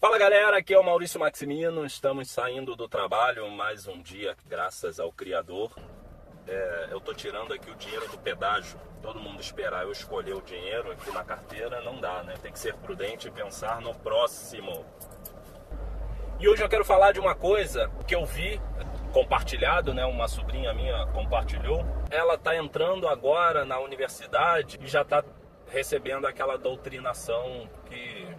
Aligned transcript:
Fala 0.00 0.16
galera, 0.16 0.56
aqui 0.56 0.72
é 0.72 0.78
o 0.78 0.82
Maurício 0.82 1.20
Maximino. 1.20 1.84
Estamos 1.84 2.30
saindo 2.30 2.74
do 2.74 2.88
trabalho 2.88 3.50
mais 3.50 3.86
um 3.86 4.00
dia, 4.00 4.34
graças 4.48 4.98
ao 4.98 5.12
Criador. 5.12 5.70
É, 6.48 6.88
eu 6.90 6.98
tô 7.02 7.12
tirando 7.12 7.52
aqui 7.52 7.70
o 7.70 7.74
dinheiro 7.74 8.08
do 8.08 8.16
pedágio. 8.16 8.80
Todo 9.02 9.20
mundo 9.20 9.42
esperar 9.42 9.82
eu 9.82 9.92
escolher 9.92 10.32
o 10.32 10.40
dinheiro 10.40 10.90
aqui 10.90 11.10
na 11.10 11.22
carteira, 11.22 11.82
não 11.82 12.00
dá, 12.00 12.22
né? 12.22 12.32
Tem 12.40 12.50
que 12.50 12.58
ser 12.58 12.72
prudente 12.76 13.28
e 13.28 13.30
pensar 13.30 13.82
no 13.82 13.94
próximo. 13.94 14.86
E 16.38 16.48
hoje 16.48 16.64
eu 16.64 16.68
quero 16.70 16.82
falar 16.82 17.12
de 17.12 17.20
uma 17.20 17.34
coisa 17.34 17.90
que 18.06 18.14
eu 18.14 18.24
vi 18.24 18.58
compartilhado, 19.12 19.92
né? 19.92 20.06
Uma 20.06 20.28
sobrinha 20.28 20.72
minha 20.72 21.08
compartilhou. 21.08 21.84
Ela 22.10 22.38
tá 22.38 22.56
entrando 22.56 23.06
agora 23.06 23.66
na 23.66 23.78
universidade 23.78 24.80
e 24.82 24.86
já 24.86 25.04
tá 25.04 25.22
recebendo 25.70 26.26
aquela 26.26 26.56
doutrinação 26.56 27.68
que 27.84 28.29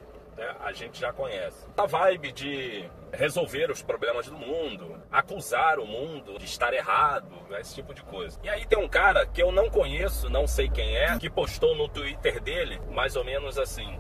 a 0.60 0.72
gente 0.72 1.00
já 1.00 1.14
conhece. 1.14 1.68
A 1.78 1.86
vibe 1.86 2.32
de 2.32 2.90
resolver 3.12 3.70
os 3.70 3.82
problemas 3.82 4.28
do 4.28 4.38
mundo, 4.38 5.02
acusar 5.12 5.80
o 5.80 5.86
mundo 5.86 6.38
de 6.38 6.46
estar 6.46 6.73
errado, 6.73 7.32
esse 7.59 7.76
tipo 7.76 7.94
de 7.94 8.02
coisa. 8.04 8.40
E 8.44 8.50
aí 8.50 8.66
tem 8.66 8.80
um 8.80 8.88
cara 8.88 9.26
que 9.26 9.42
eu 9.42 9.52
não 9.52 9.70
conheço, 9.70 10.30
não 10.30 10.48
sei 10.48 10.70
quem 10.70 10.95
é, 10.95 11.18
que 11.18 11.30
postou 11.30 11.76
no 11.76 11.88
Twitter 11.88 12.42
dele 12.42 12.82
mais 12.92 13.16
ou 13.16 13.23
menos 13.23 13.58
assim: 13.58 14.00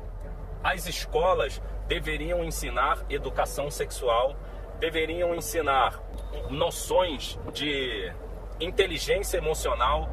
as 0.63 0.87
escolas 0.87 1.61
deveriam 1.87 2.43
ensinar 2.43 3.03
educação 3.09 3.69
sexual, 3.69 4.35
deveriam 4.79 5.35
ensinar 5.35 6.01
noções 6.49 7.37
de 7.51 8.13
inteligência 8.59 9.37
emocional, 9.37 10.09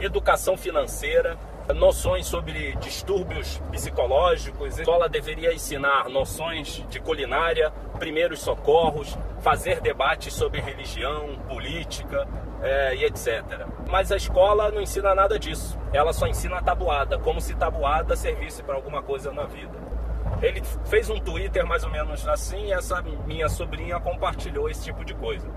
educação 0.00 0.56
financeira, 0.56 1.38
noções 1.74 2.26
sobre 2.26 2.74
distúrbios 2.76 3.60
psicológicos. 3.70 4.78
A 4.78 4.82
escola 4.82 5.08
deveria 5.08 5.52
ensinar 5.52 6.08
noções 6.08 6.84
de 6.88 7.00
culinária, 7.00 7.72
primeiros 7.98 8.40
socorros, 8.40 9.16
fazer 9.40 9.80
debates 9.80 10.32
sobre 10.32 10.60
religião, 10.60 11.36
política 11.48 12.26
é, 12.62 12.94
e 12.96 13.04
etc. 13.04 13.66
Mas 13.88 14.10
a 14.12 14.16
escola 14.16 14.70
não 14.70 14.80
ensina 14.80 15.14
nada 15.14 15.38
disso. 15.38 15.78
Ela 15.92 16.12
só 16.12 16.26
ensina 16.26 16.62
tabuada, 16.62 17.18
como 17.18 17.40
se 17.40 17.54
tabuada 17.54 18.16
servisse 18.16 18.62
para 18.62 18.74
alguma 18.74 19.02
coisa 19.02 19.32
na 19.32 19.44
vida. 19.44 19.78
Ele 20.42 20.62
fez 20.86 21.10
um 21.10 21.18
Twitter 21.18 21.66
mais 21.66 21.84
ou 21.84 21.90
menos 21.90 22.26
assim 22.28 22.66
e 22.66 22.72
essa 22.72 23.02
minha 23.02 23.48
sobrinha 23.48 23.98
compartilhou 24.00 24.68
esse 24.68 24.84
tipo 24.84 25.04
de 25.04 25.14
coisa. 25.14 25.48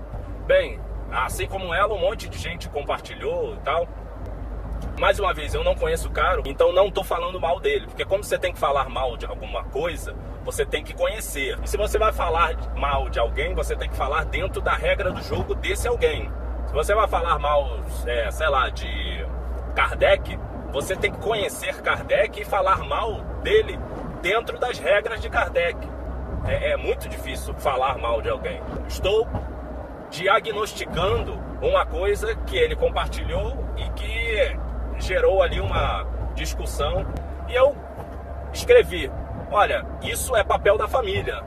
Bem, 0.46 0.80
assim 1.10 1.46
como 1.46 1.72
ela, 1.72 1.94
um 1.94 2.00
monte 2.00 2.28
de 2.28 2.38
gente 2.38 2.68
compartilhou 2.68 3.54
e 3.54 3.58
tal. 3.58 3.88
Mais 4.98 5.18
uma 5.18 5.34
vez, 5.34 5.52
eu 5.52 5.64
não 5.64 5.74
conheço 5.74 6.08
o 6.08 6.10
cara, 6.10 6.40
então 6.44 6.72
não 6.72 6.86
estou 6.86 7.02
falando 7.02 7.40
mal 7.40 7.58
dele, 7.58 7.86
porque 7.86 8.04
como 8.04 8.22
você 8.22 8.38
tem 8.38 8.52
que 8.52 8.58
falar 8.58 8.88
mal 8.88 9.16
de 9.16 9.26
alguma 9.26 9.64
coisa, 9.64 10.14
você 10.44 10.64
tem 10.64 10.84
que 10.84 10.94
conhecer. 10.94 11.58
E 11.64 11.68
se 11.68 11.76
você 11.76 11.98
vai 11.98 12.12
falar 12.12 12.56
mal 12.76 13.10
de 13.10 13.18
alguém, 13.18 13.54
você 13.54 13.74
tem 13.74 13.88
que 13.88 13.96
falar 13.96 14.24
dentro 14.24 14.62
da 14.62 14.72
regra 14.72 15.10
do 15.10 15.20
jogo 15.20 15.54
desse 15.54 15.88
alguém. 15.88 16.30
Se 16.66 16.72
você 16.72 16.94
vai 16.94 17.08
falar 17.08 17.38
mal, 17.40 17.80
é, 18.06 18.30
sei 18.30 18.48
lá, 18.48 18.68
de 18.68 19.26
Kardec, 19.74 20.38
você 20.72 20.94
tem 20.94 21.10
que 21.10 21.18
conhecer 21.18 21.82
Kardec 21.82 22.40
e 22.40 22.44
falar 22.44 22.78
mal 22.84 23.20
dele 23.42 23.78
dentro 24.22 24.58
das 24.60 24.78
regras 24.78 25.20
de 25.20 25.28
Kardec. 25.28 25.76
É, 26.46 26.70
é 26.72 26.76
muito 26.76 27.08
difícil 27.08 27.52
falar 27.54 27.98
mal 27.98 28.22
de 28.22 28.28
alguém. 28.28 28.60
Estou 28.86 29.26
diagnosticando 30.10 31.32
uma 31.60 31.84
coisa 31.84 32.34
que 32.36 32.56
ele 32.56 32.76
compartilhou 32.76 33.56
e 33.76 33.88
que 33.90 34.56
gerou 34.98 35.42
ali 35.42 35.60
uma 35.60 36.06
discussão 36.34 37.06
e 37.48 37.54
eu 37.54 37.74
escrevi: 38.52 39.10
olha, 39.50 39.84
isso 40.02 40.34
é 40.36 40.42
papel 40.42 40.76
da 40.76 40.88
família, 40.88 41.42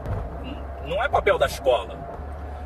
não 0.86 1.04
é 1.04 1.09
papel 1.09 1.38
da 1.38 1.45
escola. 1.45 2.08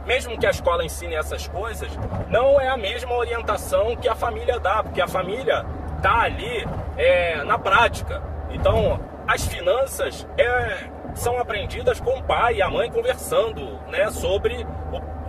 Mesmo 0.06 0.38
que 0.38 0.48
a 0.48 0.50
escola 0.50 0.84
ensine 0.84 1.14
essas 1.14 1.48
coisas, 1.48 1.92
não 2.28 2.60
é 2.60 2.68
a 2.68 2.78
mesma 2.78 3.16
orientação 3.16 3.96
que 3.96 4.10
a 4.10 4.16
família 4.16 4.60
dá, 4.60 4.82
porque 4.84 5.00
a 5.00 5.08
família 5.08 5.64
está 5.98 6.22
ali 6.22 6.68
é, 6.98 7.44
na 7.44 7.60
prática. 7.60 8.22
Então, 8.50 9.00
as 9.28 9.48
finanças 9.48 10.28
é, 10.38 10.90
são 11.14 11.38
aprendidas 11.38 12.00
com 12.00 12.18
o 12.18 12.24
pai 12.24 12.56
e 12.56 12.62
a 12.62 12.70
mãe 12.70 12.92
conversando 12.92 13.80
né, 13.90 14.10
sobre 14.10 14.66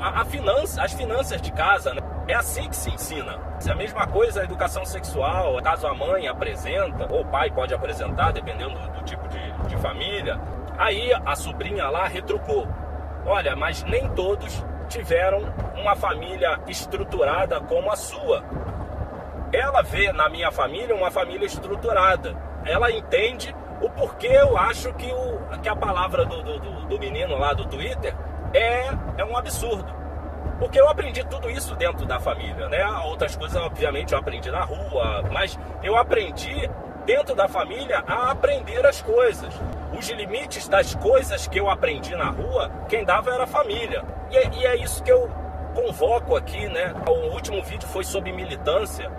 a, 0.01 0.23
a 0.23 0.25
finança, 0.25 0.83
as 0.83 0.93
finanças 0.93 1.41
de 1.41 1.53
casa. 1.53 1.93
Né? 1.93 2.01
É 2.29 2.35
assim 2.35 2.69
que 2.69 2.77
se 2.77 2.91
ensina. 2.91 3.37
É 3.67 3.71
a 3.71 3.75
mesma 3.75 4.07
coisa 4.07 4.41
a 4.41 4.45
educação 4.45 4.85
sexual, 4.85 5.61
caso 5.63 5.87
a 5.87 5.95
mãe 5.95 6.29
apresenta, 6.29 7.13
ou 7.13 7.23
o 7.23 7.25
pai 7.25 7.51
pode 7.51 7.75
apresentar, 7.75 8.33
dependendo 8.33 8.79
do, 8.79 9.05
tipo 9.05 9.27
de, 9.29 9.53
de 9.69 9.77
família. 9.79 10.41
Aí 10.79 11.13
a 11.27 11.35
sobrinha 11.35 11.89
lá 11.89 12.07
retrucou: 12.07 12.67
Olha, 13.27 13.57
mas 13.57 13.83
nem 13.85 14.09
todos 14.11 14.65
tiveram 14.89 15.43
uma 15.77 15.97
família 15.97 16.61
estruturada 16.69 17.61
como 17.61 17.91
a 17.91 17.97
sua. 17.97 18.45
Ela 19.53 19.83
vê 19.83 20.13
na 20.13 20.29
minha 20.29 20.51
família 20.51 20.95
uma 20.95 21.11
família 21.11 21.47
estruturada. 21.47 22.37
Ela 22.65 22.91
entende 22.91 23.55
o 23.81 23.91
porquê 23.91 24.29
eu 24.29 24.57
acho 24.57 24.93
que, 24.95 25.13
o, 25.13 25.59
que 25.61 25.69
a 25.69 25.75
palavra 25.75 26.25
do, 26.25 26.43
do, 26.43 26.87
do 26.87 26.99
menino 26.99 27.37
lá 27.37 27.53
do 27.53 27.67
Twitter 27.67 28.15
é, 28.55 28.91
é 29.19 29.25
um 29.25 29.37
absurdo. 29.37 30.02
Porque 30.59 30.81
eu 30.81 30.89
aprendi 30.89 31.25
tudo 31.25 31.51
isso 31.51 31.75
dentro 31.75 32.07
da 32.07 32.21
família, 32.21 32.69
né? 32.69 32.87
Outras 33.05 33.37
coisas, 33.37 33.61
obviamente, 33.61 34.13
eu 34.13 34.19
aprendi 34.19 34.51
na 34.51 34.65
rua, 34.65 35.23
mas 35.31 35.59
eu 35.83 35.97
aprendi 35.97 36.71
dentro 37.05 37.35
da 37.35 37.49
família 37.49 38.03
a 38.07 38.31
aprender 38.31 38.87
as 38.87 39.03
coisas. 39.03 39.53
Os 39.97 40.09
limites 40.09 40.69
das 40.69 40.95
coisas 40.95 41.47
que 41.47 41.59
eu 41.59 41.69
aprendi 41.69 42.15
na 42.15 42.31
rua, 42.31 42.71
quem 42.89 43.05
dava 43.05 43.33
era 43.33 43.45
a 43.45 43.47
família. 43.47 44.05
E 44.31 44.37
é, 44.37 44.51
e 44.55 44.67
é 44.67 44.77
isso 44.77 45.03
que 45.03 45.11
eu 45.11 45.31
convoco 45.75 46.37
aqui, 46.37 46.69
né? 46.69 46.95
O 47.07 47.33
último 47.33 47.63
vídeo 47.63 47.89
foi 47.89 48.05
sobre 48.05 48.33
militância. 48.33 49.11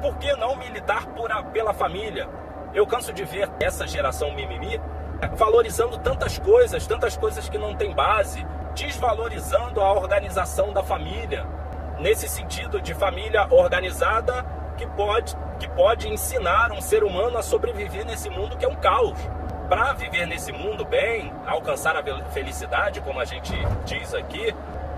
Por 0.00 0.16
que 0.16 0.34
não 0.34 0.56
militar 0.56 1.06
por 1.06 1.30
a, 1.30 1.42
pela 1.42 1.72
família? 1.72 2.28
Eu 2.74 2.86
canso 2.86 3.12
de 3.12 3.24
ver 3.24 3.48
essa 3.60 3.86
geração 3.86 4.32
mimimi 4.32 4.80
valorizando 5.36 5.98
tantas 5.98 6.38
coisas, 6.38 6.86
tantas 6.86 7.16
coisas 7.16 7.48
que 7.48 7.58
não 7.58 7.74
têm 7.74 7.94
base, 7.94 8.46
desvalorizando 8.74 9.80
a 9.80 9.92
organização 9.92 10.72
da 10.72 10.82
família, 10.82 11.46
nesse 11.98 12.28
sentido 12.28 12.80
de 12.80 12.94
família 12.94 13.46
organizada 13.50 14.44
que 14.76 14.86
pode, 14.86 15.36
que 15.58 15.68
pode 15.68 16.08
ensinar 16.08 16.72
um 16.72 16.80
ser 16.80 17.04
humano 17.04 17.36
a 17.36 17.42
sobreviver 17.42 18.06
nesse 18.06 18.30
mundo 18.30 18.56
que 18.56 18.64
é 18.64 18.68
um 18.68 18.76
caos. 18.76 19.18
Para 19.68 19.92
viver 19.92 20.26
nesse 20.26 20.50
mundo 20.50 20.84
bem, 20.84 21.32
alcançar 21.46 21.94
a 21.96 22.02
felicidade, 22.30 23.00
como 23.02 23.20
a 23.20 23.24
gente 23.24 23.52
diz 23.84 24.12
aqui, 24.14 24.52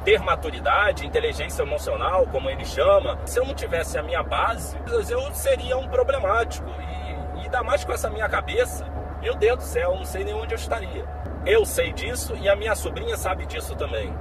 ter 0.04 0.18
maturidade, 0.20 1.06
inteligência 1.06 1.62
emocional, 1.62 2.26
como 2.32 2.48
ele 2.48 2.64
chama. 2.64 3.18
Se 3.26 3.38
eu 3.38 3.44
não 3.44 3.54
tivesse 3.54 3.98
a 3.98 4.02
minha 4.02 4.22
base, 4.22 4.76
eu 5.10 5.34
seria 5.34 5.76
um 5.76 5.88
problemático. 5.88 6.68
E, 6.70 7.40
e 7.40 7.44
ainda 7.44 7.62
mais 7.62 7.84
com 7.84 7.92
essa 7.92 8.08
minha 8.08 8.28
cabeça, 8.28 8.86
meu 9.22 9.36
Deus 9.36 9.58
do 9.58 9.62
céu, 9.62 9.94
não 9.94 10.04
sei 10.04 10.24
nem 10.24 10.34
onde 10.34 10.52
eu 10.52 10.58
estaria. 10.58 11.06
Eu 11.46 11.64
sei 11.64 11.92
disso 11.92 12.34
e 12.36 12.48
a 12.48 12.56
minha 12.56 12.74
sobrinha 12.74 13.16
sabe 13.16 13.46
disso 13.46 13.76
também. 13.76 14.12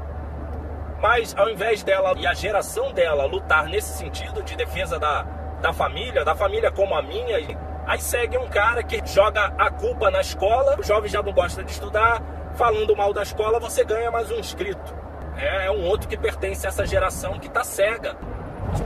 Mas 0.99 1.35
ao 1.35 1.49
invés 1.49 1.81
dela 1.81 2.13
e 2.17 2.27
a 2.27 2.33
geração 2.35 2.93
dela 2.93 3.25
lutar 3.25 3.65
nesse 3.65 3.97
sentido 3.97 4.43
de 4.43 4.55
defesa 4.55 4.99
da, 4.99 5.23
da 5.59 5.73
família, 5.73 6.23
da 6.23 6.35
família 6.35 6.71
como 6.71 6.93
a 6.93 7.01
minha, 7.01 7.57
aí 7.87 7.99
segue 7.99 8.37
um 8.37 8.47
cara 8.47 8.83
que 8.83 9.01
joga 9.03 9.51
a 9.57 9.71
culpa 9.71 10.11
na 10.11 10.21
escola, 10.21 10.79
o 10.79 10.83
jovem 10.83 11.09
já 11.09 11.23
não 11.23 11.33
gosta 11.33 11.63
de 11.63 11.71
estudar, 11.71 12.21
falando 12.53 12.95
mal 12.95 13.11
da 13.11 13.23
escola, 13.23 13.59
você 13.59 13.83
ganha 13.83 14.11
mais 14.11 14.29
um 14.29 14.37
inscrito. 14.37 14.95
É, 15.35 15.65
é 15.65 15.71
um 15.71 15.83
outro 15.87 16.07
que 16.07 16.15
pertence 16.15 16.67
a 16.67 16.69
essa 16.69 16.85
geração 16.85 17.39
que 17.39 17.47
está 17.47 17.63
cega. 17.63 18.15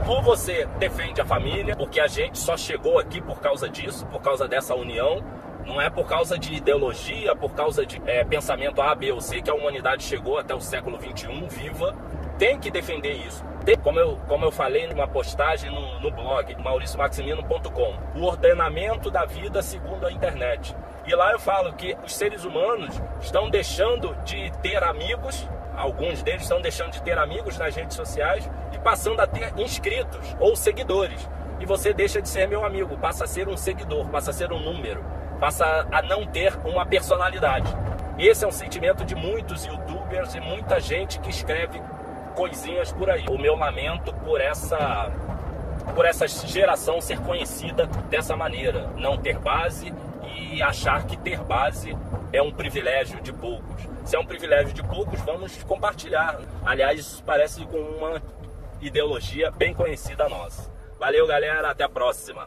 Ou 0.08 0.22
você 0.22 0.66
defende 0.78 1.20
a 1.20 1.26
família, 1.26 1.76
porque 1.76 2.00
a 2.00 2.06
gente 2.06 2.38
só 2.38 2.56
chegou 2.56 2.98
aqui 2.98 3.20
por 3.20 3.40
causa 3.40 3.68
disso, 3.68 4.06
por 4.06 4.22
causa 4.22 4.48
dessa 4.48 4.74
união, 4.74 5.22
não 5.66 5.80
é 5.80 5.90
por 5.90 6.06
causa 6.06 6.38
de 6.38 6.54
ideologia, 6.54 7.34
por 7.34 7.52
causa 7.52 7.84
de 7.84 8.00
é, 8.06 8.24
pensamento 8.24 8.80
A, 8.80 8.94
B 8.94 9.10
ou 9.10 9.20
C 9.20 9.42
que 9.42 9.50
a 9.50 9.54
humanidade 9.54 10.04
chegou 10.04 10.38
até 10.38 10.54
o 10.54 10.60
século 10.60 10.96
XXI 10.96 11.46
viva. 11.50 11.94
Tem 12.38 12.58
que 12.58 12.70
defender 12.70 13.12
isso. 13.12 13.44
Tem, 13.64 13.76
como, 13.76 13.98
eu, 13.98 14.16
como 14.28 14.44
eu 14.44 14.52
falei 14.52 14.86
numa 14.86 15.08
postagem 15.08 15.70
no, 15.70 16.00
no 16.00 16.10
blog, 16.10 16.54
mauriciomaximino.com, 16.56 17.96
o 18.14 18.22
ordenamento 18.22 19.10
da 19.10 19.24
vida 19.24 19.60
segundo 19.60 20.06
a 20.06 20.12
internet. 20.12 20.76
E 21.04 21.14
lá 21.14 21.32
eu 21.32 21.38
falo 21.38 21.72
que 21.72 21.96
os 22.04 22.14
seres 22.14 22.44
humanos 22.44 23.00
estão 23.20 23.50
deixando 23.50 24.14
de 24.24 24.52
ter 24.62 24.84
amigos, 24.84 25.48
alguns 25.76 26.22
deles 26.22 26.42
estão 26.42 26.60
deixando 26.60 26.92
de 26.92 27.02
ter 27.02 27.18
amigos 27.18 27.58
nas 27.58 27.74
redes 27.74 27.96
sociais 27.96 28.48
e 28.72 28.78
passando 28.78 29.20
a 29.20 29.26
ter 29.26 29.52
inscritos 29.58 30.36
ou 30.38 30.54
seguidores. 30.54 31.28
E 31.58 31.66
você 31.66 31.92
deixa 31.92 32.20
de 32.22 32.28
ser 32.28 32.46
meu 32.46 32.64
amigo, 32.64 32.96
passa 32.98 33.24
a 33.24 33.26
ser 33.26 33.48
um 33.48 33.56
seguidor, 33.56 34.08
passa 34.10 34.30
a 34.30 34.34
ser 34.34 34.52
um 34.52 34.60
número 34.60 35.15
passa 35.40 35.86
a 35.90 36.02
não 36.02 36.26
ter 36.26 36.56
uma 36.64 36.84
personalidade. 36.86 37.74
Esse 38.18 38.44
é 38.44 38.48
um 38.48 38.52
sentimento 38.52 39.04
de 39.04 39.14
muitos 39.14 39.64
youtubers 39.64 40.34
e 40.34 40.40
muita 40.40 40.80
gente 40.80 41.18
que 41.20 41.30
escreve 41.30 41.80
coisinhas 42.34 42.92
por 42.92 43.10
aí. 43.10 43.26
O 43.28 43.38
meu 43.38 43.56
lamento 43.56 44.12
por 44.14 44.40
essa 44.40 45.10
por 45.94 46.04
essa 46.04 46.26
geração 46.26 47.00
ser 47.00 47.20
conhecida 47.20 47.86
dessa 48.08 48.36
maneira, 48.36 48.88
não 48.96 49.16
ter 49.16 49.38
base 49.38 49.92
e 50.24 50.60
achar 50.62 51.06
que 51.06 51.16
ter 51.16 51.38
base 51.38 51.96
é 52.32 52.42
um 52.42 52.50
privilégio 52.50 53.20
de 53.20 53.32
poucos. 53.32 53.88
Se 54.04 54.16
é 54.16 54.18
um 54.18 54.26
privilégio 54.26 54.72
de 54.72 54.82
poucos, 54.82 55.20
vamos 55.20 55.62
compartilhar. 55.64 56.38
Aliás, 56.64 56.98
isso 56.98 57.22
parece 57.24 57.64
com 57.66 57.78
uma 57.78 58.22
ideologia 58.80 59.50
bem 59.50 59.74
conhecida 59.74 60.28
nossa. 60.28 60.70
Valeu, 60.98 61.26
galera, 61.26 61.70
até 61.70 61.84
a 61.84 61.88
próxima. 61.88 62.46